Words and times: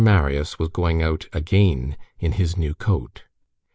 Marius 0.03 0.57
was 0.57 0.69
going 0.69 1.03
out 1.03 1.27
again 1.31 1.95
in 2.17 2.31
his 2.31 2.57
new 2.57 2.73
coat. 2.73 3.21